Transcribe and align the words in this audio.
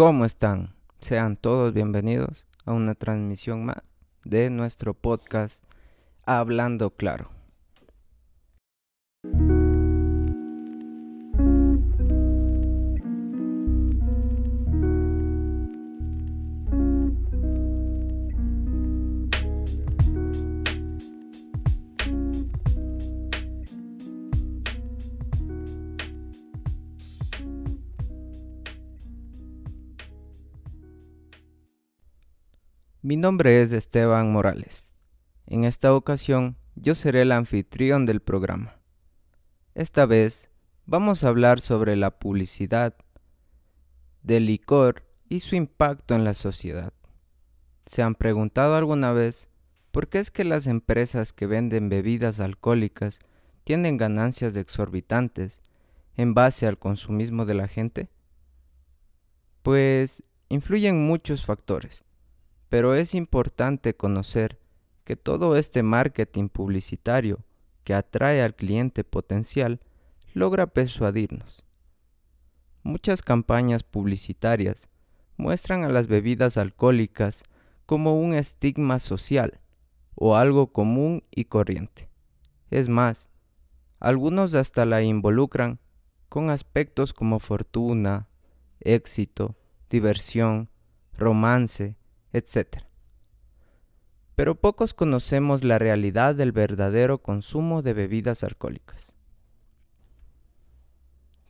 ¿Cómo 0.00 0.24
están? 0.24 0.72
Sean 1.02 1.36
todos 1.36 1.74
bienvenidos 1.74 2.46
a 2.64 2.72
una 2.72 2.94
transmisión 2.94 3.66
más 3.66 3.82
de 4.24 4.48
nuestro 4.48 4.94
podcast 4.94 5.62
Hablando 6.24 6.88
Claro. 6.88 7.39
Mi 33.02 33.16
nombre 33.16 33.62
es 33.62 33.72
Esteban 33.72 34.30
Morales. 34.30 34.90
En 35.46 35.64
esta 35.64 35.94
ocasión 35.94 36.58
yo 36.74 36.94
seré 36.94 37.22
el 37.22 37.32
anfitrión 37.32 38.04
del 38.04 38.20
programa. 38.20 38.76
Esta 39.74 40.04
vez 40.04 40.50
vamos 40.84 41.24
a 41.24 41.28
hablar 41.28 41.62
sobre 41.62 41.96
la 41.96 42.18
publicidad 42.18 42.94
del 44.22 44.44
licor 44.44 45.06
y 45.30 45.40
su 45.40 45.56
impacto 45.56 46.14
en 46.14 46.24
la 46.24 46.34
sociedad. 46.34 46.92
¿Se 47.86 48.02
han 48.02 48.14
preguntado 48.14 48.76
alguna 48.76 49.14
vez 49.14 49.48
por 49.92 50.08
qué 50.08 50.18
es 50.18 50.30
que 50.30 50.44
las 50.44 50.66
empresas 50.66 51.32
que 51.32 51.46
venden 51.46 51.88
bebidas 51.88 52.38
alcohólicas 52.38 53.20
tienen 53.64 53.96
ganancias 53.96 54.56
exorbitantes 54.56 55.62
en 56.16 56.34
base 56.34 56.66
al 56.66 56.78
consumismo 56.78 57.46
de 57.46 57.54
la 57.54 57.66
gente? 57.66 58.10
Pues 59.62 60.22
influyen 60.50 61.06
muchos 61.06 61.46
factores 61.46 62.04
pero 62.70 62.94
es 62.94 63.14
importante 63.14 63.94
conocer 63.94 64.58
que 65.04 65.16
todo 65.16 65.56
este 65.56 65.82
marketing 65.82 66.48
publicitario 66.48 67.44
que 67.84 67.94
atrae 67.94 68.42
al 68.42 68.54
cliente 68.54 69.02
potencial 69.02 69.80
logra 70.34 70.68
persuadirnos. 70.68 71.64
Muchas 72.84 73.22
campañas 73.22 73.82
publicitarias 73.82 74.88
muestran 75.36 75.82
a 75.82 75.88
las 75.88 76.06
bebidas 76.06 76.56
alcohólicas 76.56 77.42
como 77.86 78.18
un 78.20 78.34
estigma 78.34 79.00
social 79.00 79.60
o 80.14 80.36
algo 80.36 80.72
común 80.72 81.24
y 81.32 81.46
corriente. 81.46 82.08
Es 82.70 82.88
más, 82.88 83.30
algunos 83.98 84.54
hasta 84.54 84.84
la 84.84 85.02
involucran 85.02 85.80
con 86.28 86.50
aspectos 86.50 87.12
como 87.12 87.40
fortuna, 87.40 88.28
éxito, 88.78 89.56
diversión, 89.90 90.70
romance, 91.18 91.96
etc. 92.32 92.84
Pero 94.36 94.54
pocos 94.54 94.94
conocemos 94.94 95.64
la 95.64 95.78
realidad 95.78 96.34
del 96.34 96.52
verdadero 96.52 97.18
consumo 97.18 97.82
de 97.82 97.92
bebidas 97.92 98.42
alcohólicas. 98.44 99.14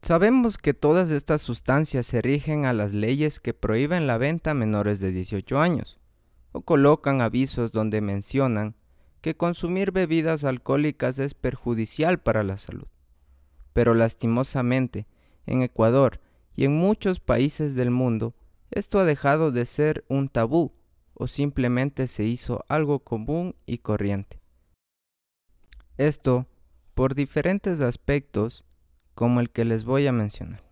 Sabemos 0.03 0.57
que 0.57 0.73
todas 0.73 1.11
estas 1.11 1.43
sustancias 1.43 2.07
se 2.07 2.23
rigen 2.23 2.65
a 2.65 2.73
las 2.73 2.93
leyes 2.93 3.39
que 3.39 3.53
prohíben 3.53 4.07
la 4.07 4.17
venta 4.17 4.53
a 4.53 4.55
menores 4.55 4.99
de 4.99 5.13
18 5.13 5.61
años, 5.61 6.01
o 6.53 6.63
colocan 6.63 7.21
avisos 7.21 7.71
donde 7.71 8.01
mencionan 8.01 8.75
que 9.21 9.37
consumir 9.37 9.93
bebidas 9.93 10.45
alcohólicas 10.45 11.19
es 11.19 11.35
perjudicial 11.35 12.19
para 12.19 12.43
la 12.43 12.57
salud. 12.57 12.89
Pero 13.73 13.95
lastimosamente, 13.95 15.07
en 15.47 15.63
Ecuador 15.63 16.21
y 16.57 16.65
en 16.65 16.77
muchos 16.77 17.21
países 17.21 17.75
del 17.75 17.91
mundo, 17.91 18.35
esto 18.71 18.99
ha 18.99 19.05
dejado 19.05 19.51
de 19.51 19.67
ser 19.67 20.05
un 20.09 20.29
tabú 20.29 20.73
o 21.15 21.27
simplemente 21.27 22.07
se 22.07 22.25
hizo 22.25 22.65
algo 22.69 23.01
común 23.01 23.55
y 23.67 23.79
corriente. 23.79 24.41
Esto 25.99 26.47
por 26.95 27.15
diferentes 27.15 27.81
aspectos 27.81 28.65
como 29.15 29.41
el 29.41 29.51
que 29.51 29.65
les 29.65 29.85
voy 29.85 30.07
a 30.07 30.13
mencionar. 30.13 30.63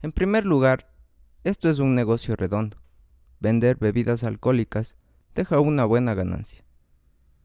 En 0.00 0.12
primer 0.12 0.46
lugar, 0.46 0.90
esto 1.44 1.68
es 1.68 1.78
un 1.78 1.94
negocio 1.94 2.36
redondo. 2.36 2.78
Vender 3.40 3.76
bebidas 3.76 4.24
alcohólicas 4.24 4.96
deja 5.34 5.60
una 5.60 5.84
buena 5.84 6.14
ganancia, 6.14 6.64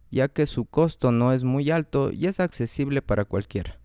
ya 0.09 0.28
que 0.28 0.46
su 0.46 0.66
costo 0.66 1.12
no 1.12 1.34
es 1.34 1.44
muy 1.44 1.69
alto 1.69 2.12
y 2.12 2.28
es 2.28 2.40
accesible 2.40 3.02
para 3.02 3.25
cualquiera. 3.25 3.80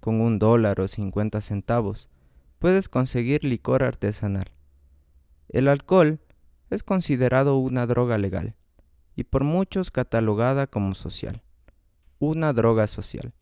Con 0.00 0.20
un 0.20 0.38
dólar 0.38 0.80
o 0.80 0.88
50 0.88 1.40
centavos 1.40 2.08
puedes 2.58 2.88
conseguir 2.88 3.44
licor 3.44 3.82
artesanal, 3.82 4.55
el 5.48 5.68
alcohol 5.68 6.20
es 6.70 6.82
considerado 6.82 7.56
una 7.56 7.86
droga 7.86 8.18
legal 8.18 8.54
y 9.14 9.24
por 9.24 9.44
muchos 9.44 9.90
catalogada 9.90 10.66
como 10.66 10.94
social, 10.94 11.42
una 12.18 12.52
droga 12.52 12.86
social, 12.86 13.32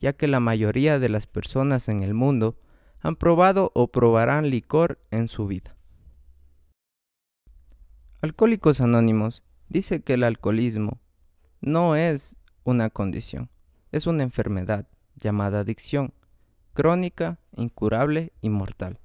ya 0.00 0.12
que 0.12 0.28
la 0.28 0.40
mayoría 0.40 0.98
de 0.98 1.08
las 1.08 1.26
personas 1.26 1.88
en 1.88 2.02
el 2.02 2.14
mundo 2.14 2.58
han 3.00 3.16
probado 3.16 3.70
o 3.74 3.88
probarán 3.88 4.50
licor 4.50 5.00
en 5.10 5.28
su 5.28 5.46
vida. 5.46 5.76
Alcohólicos 8.20 8.80
Anónimos 8.80 9.44
dice 9.68 10.02
que 10.02 10.14
el 10.14 10.24
alcoholismo 10.24 11.00
no 11.60 11.96
es 11.96 12.36
una 12.64 12.90
condición, 12.90 13.50
es 13.92 14.06
una 14.06 14.24
enfermedad 14.24 14.88
llamada 15.14 15.60
adicción, 15.60 16.12
crónica, 16.74 17.38
incurable 17.56 18.32
y 18.40 18.50
mortal. 18.50 18.98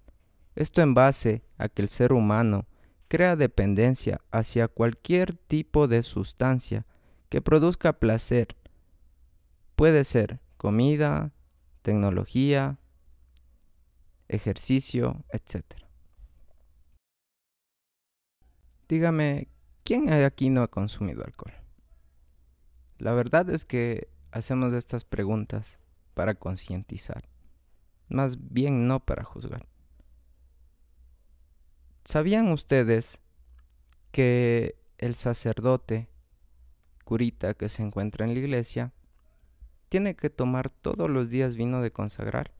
Esto 0.55 0.81
en 0.81 0.93
base 0.93 1.43
a 1.57 1.69
que 1.69 1.81
el 1.81 1.89
ser 1.89 2.13
humano 2.13 2.67
crea 3.07 3.35
dependencia 3.35 4.21
hacia 4.31 4.67
cualquier 4.67 5.35
tipo 5.35 5.87
de 5.87 6.03
sustancia 6.03 6.85
que 7.29 7.41
produzca 7.41 7.93
placer. 7.93 8.55
Puede 9.75 10.03
ser 10.03 10.39
comida, 10.57 11.31
tecnología, 11.81 12.77
ejercicio, 14.27 15.23
etc. 15.29 15.63
Dígame, 18.87 19.47
¿quién 19.83 20.11
aquí 20.11 20.49
no 20.49 20.61
ha 20.61 20.67
consumido 20.67 21.23
alcohol? 21.23 21.53
La 22.99 23.13
verdad 23.13 23.49
es 23.49 23.65
que 23.65 24.07
hacemos 24.31 24.73
estas 24.73 25.03
preguntas 25.03 25.77
para 26.13 26.35
concientizar, 26.35 27.27
más 28.07 28.37
bien 28.53 28.87
no 28.87 28.99
para 28.99 29.23
juzgar. 29.23 29.67
¿Sabían 32.05 32.51
ustedes 32.51 33.19
que 34.11 34.75
el 34.97 35.15
sacerdote 35.15 36.09
curita 37.05 37.53
que 37.53 37.69
se 37.69 37.81
encuentra 37.81 38.25
en 38.25 38.33
la 38.33 38.39
iglesia 38.39 38.91
tiene 39.87 40.15
que 40.15 40.29
tomar 40.29 40.69
todos 40.69 41.09
los 41.09 41.29
días 41.29 41.55
vino 41.55 41.81
de 41.81 41.91
consagrar? 41.91 42.51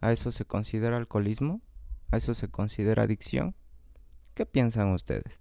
¿A 0.00 0.10
eso 0.10 0.32
se 0.32 0.44
considera 0.44 0.96
alcoholismo? 0.96 1.60
¿A 2.10 2.16
eso 2.16 2.34
se 2.34 2.48
considera 2.48 3.04
adicción? 3.04 3.54
¿Qué 4.34 4.46
piensan 4.46 4.88
ustedes? 4.88 5.38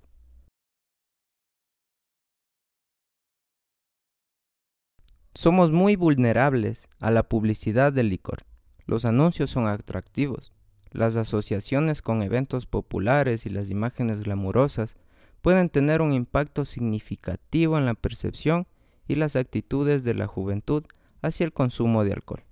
Somos 5.33 5.71
muy 5.71 5.95
vulnerables 5.95 6.89
a 6.99 7.09
la 7.09 7.23
publicidad 7.23 7.91
del 7.91 8.09
licor. 8.09 8.45
Los 8.85 9.05
anuncios 9.05 9.49
son 9.49 9.67
atractivos, 9.67 10.53
las 10.91 11.15
asociaciones 11.15 12.01
con 12.01 12.21
eventos 12.21 12.65
populares 12.65 13.45
y 13.45 13.49
las 13.49 13.69
imágenes 13.69 14.21
glamurosas 14.21 14.95
pueden 15.41 15.69
tener 15.69 16.01
un 16.01 16.13
impacto 16.13 16.65
significativo 16.65 17.77
en 17.77 17.85
la 17.85 17.93
percepción 17.93 18.67
y 19.07 19.15
las 19.15 19.35
actitudes 19.35 20.03
de 20.03 20.13
la 20.13 20.27
juventud 20.27 20.83
hacia 21.21 21.45
el 21.45 21.53
consumo 21.53 22.03
de 22.03 22.13
alcohol. 22.13 22.43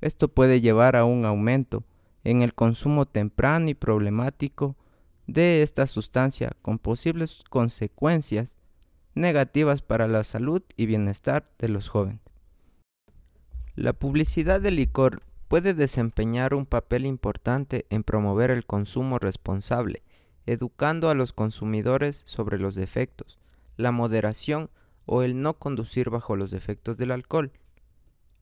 Esto 0.00 0.28
puede 0.28 0.60
llevar 0.60 0.96
a 0.96 1.04
un 1.04 1.24
aumento 1.24 1.84
en 2.24 2.42
el 2.42 2.54
consumo 2.54 3.06
temprano 3.06 3.68
y 3.68 3.74
problemático 3.74 4.76
de 5.26 5.62
esta 5.62 5.86
sustancia 5.86 6.52
con 6.62 6.78
posibles 6.78 7.42
consecuencias 7.50 8.54
negativas 9.14 9.82
para 9.82 10.06
la 10.06 10.24
salud 10.24 10.62
y 10.76 10.86
bienestar 10.86 11.50
de 11.58 11.68
los 11.68 11.88
jóvenes. 11.88 12.20
La 13.74 13.92
publicidad 13.92 14.60
de 14.60 14.70
licor 14.70 15.22
puede 15.48 15.72
desempeñar 15.72 16.54
un 16.54 16.66
papel 16.66 17.06
importante 17.06 17.86
en 17.88 18.04
promover 18.04 18.50
el 18.50 18.66
consumo 18.66 19.18
responsable, 19.18 20.02
educando 20.46 21.10
a 21.10 21.14
los 21.14 21.32
consumidores 21.32 22.22
sobre 22.26 22.58
los 22.58 22.74
defectos, 22.74 23.38
la 23.76 23.90
moderación 23.90 24.70
o 25.06 25.22
el 25.22 25.40
no 25.40 25.54
conducir 25.54 26.10
bajo 26.10 26.36
los 26.36 26.50
defectos 26.50 26.98
del 26.98 27.10
alcohol. 27.10 27.52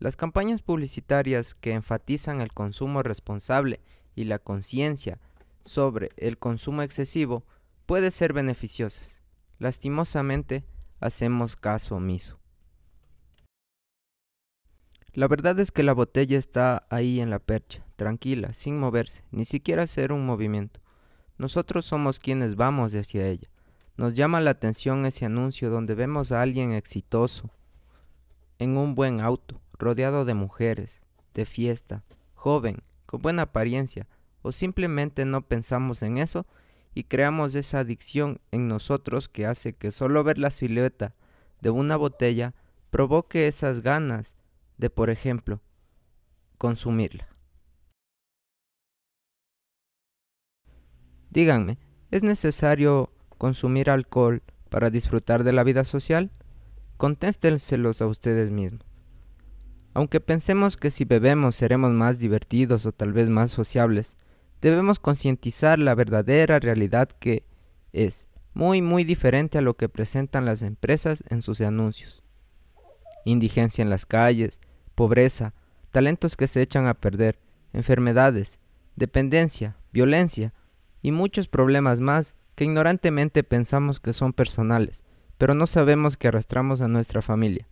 Las 0.01 0.17
campañas 0.17 0.63
publicitarias 0.63 1.55
que 1.55 1.73
enfatizan 1.73 2.41
el 2.41 2.53
consumo 2.53 3.03
responsable 3.03 3.81
y 4.17 4.25
la 4.25 4.41
conciencia 4.41 5.21
sobre 5.61 6.11
el 6.17 6.39
consumo 6.39 6.83
excesivo 6.83 7.45
pueden 7.87 8.11
ser 8.11 8.33
beneficiosas. 8.33 9.21
Lastimosamente, 9.59 10.65
hacemos 11.01 11.57
caso 11.57 11.97
omiso. 11.97 12.39
La 15.17 15.29
verdad 15.29 15.59
es 15.61 15.73
que 15.73 15.83
la 15.83 15.95
botella 15.95 16.37
está 16.37 16.87
ahí 16.91 17.21
en 17.21 17.31
la 17.31 17.39
percha, 17.39 17.83
tranquila, 17.97 18.53
sin 18.53 18.79
moverse, 18.79 19.25
ni 19.31 19.47
siquiera 19.47 19.85
hacer 19.85 20.13
un 20.13 20.27
movimiento. 20.27 20.81
Nosotros 21.39 21.87
somos 21.87 22.19
quienes 22.19 22.55
vamos 22.55 22.95
hacia 22.95 23.27
ella. 23.27 23.49
Nos 23.97 24.15
llama 24.15 24.43
la 24.43 24.51
atención 24.51 25.07
ese 25.07 25.25
anuncio 25.25 25.71
donde 25.71 25.95
vemos 25.95 26.33
a 26.33 26.43
alguien 26.43 26.73
exitoso, 26.73 27.49
en 28.59 28.77
un 28.77 28.95
buen 28.95 29.23
auto, 29.23 29.59
rodeado 29.79 30.27
de 30.27 30.35
mujeres, 30.35 31.01
de 31.33 31.47
fiesta, 31.47 32.03
joven, 32.35 32.83
con 33.07 33.23
buena 33.23 33.45
apariencia, 33.45 34.07
o 34.43 34.53
simplemente 34.53 35.25
no 35.25 35.41
pensamos 35.41 36.03
en 36.03 36.19
eso 36.19 36.45
y 36.93 37.05
creamos 37.05 37.55
esa 37.55 37.79
adicción 37.79 38.43
en 38.51 38.69
nosotros 38.69 39.31
que 39.31 39.47
hace 39.47 39.73
que 39.73 39.93
solo 39.93 40.23
ver 40.25 40.37
la 40.37 40.51
silueta 40.51 41.15
de 41.63 41.71
una 41.71 41.97
botella 41.97 42.53
provoque 42.91 43.47
esas 43.47 43.81
ganas 43.81 44.37
de, 44.79 44.91
por 44.91 45.11
ejemplo, 45.11 45.61
consumirla. 46.59 47.29
Díganme, 51.31 51.79
¿es 52.11 52.23
necesario 52.23 53.13
consumir 53.37 53.91
alcohol 53.91 54.43
para 54.71 54.91
disfrutar 54.91 55.45
de 55.45 55.53
la 55.53 55.65
vida 55.65 55.85
social? 55.85 56.31
Contéstenselos 56.97 58.01
a 58.01 58.07
ustedes 58.07 58.51
mismos. 58.51 58.87
Aunque 59.93 60.21
pensemos 60.21 60.77
que 60.77 60.91
si 60.91 61.05
bebemos 61.05 61.57
seremos 61.57 61.93
más 61.93 62.19
divertidos 62.19 62.85
o 62.87 62.93
tal 62.93 63.13
vez 63.13 63.29
más 63.29 63.51
sociables, 63.51 64.17
debemos 64.61 64.99
concientizar 64.99 65.79
la 65.79 65.95
verdadera 65.95 66.59
realidad 66.59 67.09
que 67.09 67.45
es 67.93 68.29
muy 68.53 68.81
muy 68.83 69.05
diferente 69.05 69.59
a 69.59 69.63
lo 69.63 69.77
que 69.77 69.89
presentan 69.89 70.45
las 70.45 70.63
empresas 70.63 71.23
en 71.29 71.43
sus 71.43 71.61
anuncios. 71.61 72.26
Indigencia 73.27 73.83
en 73.83 73.91
las 73.91 74.07
calles, 74.07 74.61
pobreza, 74.95 75.53
talentos 75.91 76.37
que 76.37 76.47
se 76.47 76.63
echan 76.63 76.87
a 76.87 76.95
perder, 76.95 77.41
enfermedades, 77.73 78.61
dependencia, 78.95 79.77
violencia 79.93 80.55
y 81.03 81.11
muchos 81.11 81.49
problemas 81.49 82.01
más 82.01 82.37
que 82.55 82.65
ignorantemente 82.65 83.43
pensamos 83.43 83.99
que 83.99 84.13
son 84.13 84.33
personales, 84.33 85.05
pero 85.39 85.55
no 85.55 85.67
sabemos 85.67 86.17
que 86.17 86.29
arrastramos 86.29 86.81
a 86.81 86.89
nuestra 86.89 87.21
familia. 87.21 87.67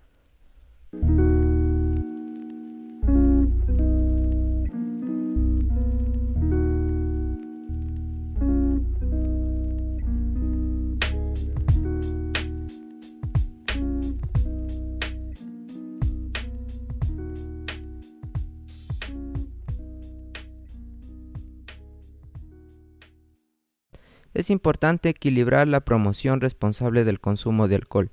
Es 24.35 24.51
importante 24.51 25.09
equilibrar 25.09 25.69
la 25.69 25.81
promoción 25.81 26.41
responsable 26.41 27.05
del 27.05 27.21
consumo 27.21 27.69
de 27.69 27.77
alcohol 27.77 28.11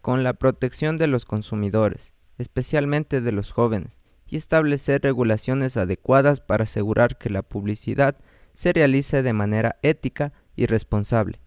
con 0.00 0.22
la 0.22 0.34
protección 0.34 0.98
de 0.98 1.08
los 1.08 1.24
consumidores, 1.24 2.12
especialmente 2.38 3.20
de 3.20 3.32
los 3.32 3.50
jóvenes, 3.50 4.00
y 4.28 4.36
establecer 4.36 5.02
regulaciones 5.02 5.76
adecuadas 5.76 6.40
para 6.40 6.62
asegurar 6.62 7.18
que 7.18 7.28
la 7.28 7.42
publicidad 7.42 8.16
se 8.54 8.72
realice 8.72 9.22
de 9.22 9.32
manera 9.32 9.76
ética 9.82 10.32
y 10.54 10.66
responsable. 10.66 11.40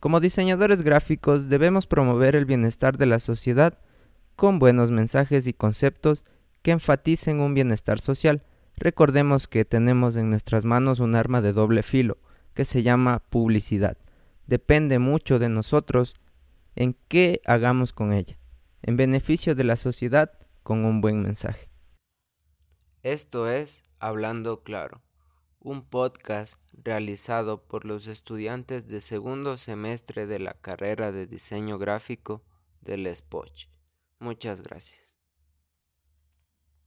Como 0.00 0.20
diseñadores 0.20 0.82
gráficos 0.82 1.48
debemos 1.48 1.86
promover 1.86 2.34
el 2.34 2.44
bienestar 2.44 2.98
de 2.98 3.06
la 3.06 3.20
sociedad 3.20 3.78
con 4.36 4.58
buenos 4.58 4.90
mensajes 4.90 5.46
y 5.46 5.52
conceptos 5.52 6.24
que 6.62 6.70
enfaticen 6.72 7.40
un 7.40 7.54
bienestar 7.54 8.00
social. 8.00 8.42
Recordemos 8.76 9.48
que 9.48 9.64
tenemos 9.64 10.16
en 10.16 10.30
nuestras 10.30 10.64
manos 10.64 11.00
un 11.00 11.16
arma 11.16 11.40
de 11.40 11.52
doble 11.52 11.82
filo, 11.82 12.18
que 12.58 12.64
se 12.64 12.82
llama 12.82 13.20
publicidad. 13.20 13.96
Depende 14.48 14.98
mucho 14.98 15.38
de 15.38 15.48
nosotros 15.48 16.16
en 16.74 16.96
qué 17.06 17.40
hagamos 17.44 17.92
con 17.92 18.12
ella, 18.12 18.36
en 18.82 18.96
beneficio 18.96 19.54
de 19.54 19.62
la 19.62 19.76
sociedad 19.76 20.32
con 20.64 20.84
un 20.84 21.00
buen 21.00 21.22
mensaje. 21.22 21.70
Esto 23.04 23.48
es 23.48 23.84
Hablando 24.00 24.64
Claro, 24.64 25.02
un 25.60 25.82
podcast 25.82 26.60
realizado 26.72 27.62
por 27.62 27.84
los 27.84 28.08
estudiantes 28.08 28.88
de 28.88 29.00
segundo 29.02 29.56
semestre 29.56 30.26
de 30.26 30.40
la 30.40 30.54
carrera 30.54 31.12
de 31.12 31.28
diseño 31.28 31.78
gráfico 31.78 32.42
del 32.80 33.06
SPOCH. 33.06 33.68
Muchas 34.18 34.64
gracias. 34.64 35.17